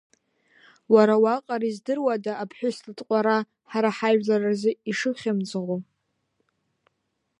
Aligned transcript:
Уара 0.93 1.15
уаҟара 1.23 1.65
издыруада 1.71 2.33
аԥҳәыс 2.43 2.77
лытҟәара 2.85 3.37
ҳара 3.71 3.89
ҳажәлар 3.97 4.43
рзы 4.51 4.71
ишыхьмыӡӷу. 4.89 5.77